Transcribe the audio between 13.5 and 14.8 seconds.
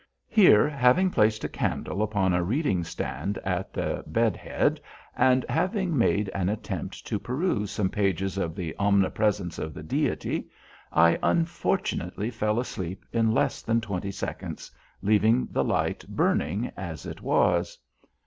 than twenty seconds,